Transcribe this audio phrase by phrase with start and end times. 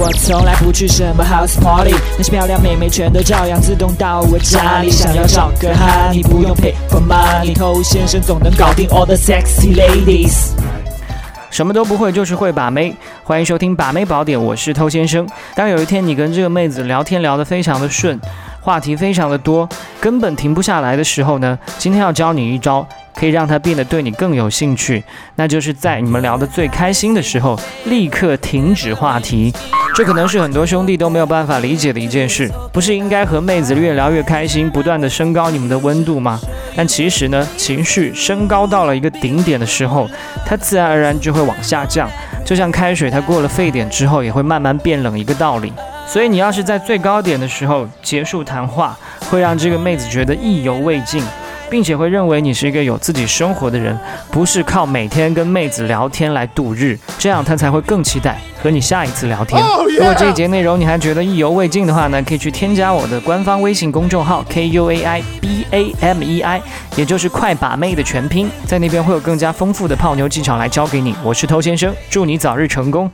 [0.00, 4.88] 我从来不去什么 house party，那些漂亮妹妹全都照样自动到我家里。
[4.88, 10.52] 想要找个哈，你不用 pay for money，偷先生总能搞定 all the sexy ladies。
[11.50, 12.94] 什么都不会，就是会把妹。
[13.24, 15.28] 欢迎收听《把妹宝典》，我是偷先生。
[15.56, 18.16] 当有一天你跟这个妹子聊天聊得非常的顺，
[18.60, 19.68] 话题非常的多，
[20.00, 22.86] 根本停不下来的时候呢，今天要教你一招，
[23.18, 25.02] 可以让她变得对你更有兴趣，
[25.34, 29.52] 那就是在你们聊得最开心的时候，立刻停止话题。
[29.94, 36.38] 这可能是很多兄弟都没有办法理解的一件事，不是应该和妹子越聊越开心，不断的升高你们的温度吗？
[36.76, 40.08] 但其实呢，情绪升高到了一个顶点的时候，
[40.46, 42.08] 它自然而然就会往下降，
[42.44, 45.72] 就像开水，它过了沸点之后也会慢慢变冷一个道理。
[46.06, 48.96] 所以你要是在最高点的时候结束谈话，
[49.28, 51.20] 会让这个妹子觉得意犹未尽。
[51.70, 53.98] 并且会认为你是一个有自己生活的人，
[54.30, 59.62] 不是靠每天跟妹子聊天来度日，这样他才会更期待和你下一次聊天。
[59.98, 66.60] 如果这一节内容你还觉得意犹未尽的话呢，可以去添加我的官方微信公众号 k u a i b a m e i，
[66.96, 71.14] 也就是快把妹的全拼，在那边会有更加丰富的泡妞技巧来教给你。
[71.22, 73.10] 我是偷先生，祝你早日成功。